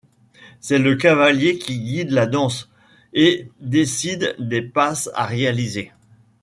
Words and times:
C'est 0.61 0.79
le 0.79 0.95
cavalier 0.95 1.59
qui 1.59 1.79
guide 1.79 2.09
la 2.09 2.25
danse 2.25 2.71
et 3.13 3.51
décide 3.59 4.35
des 4.39 4.63
passes 4.63 5.11
à 5.13 5.27
réaliser. 5.27 5.91